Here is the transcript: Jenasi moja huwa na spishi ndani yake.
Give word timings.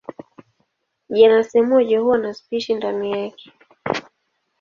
Jenasi 1.09 1.61
moja 1.61 1.99
huwa 1.99 2.17
na 2.17 2.33
spishi 2.33 2.73
ndani 2.75 3.11
yake. 3.11 3.51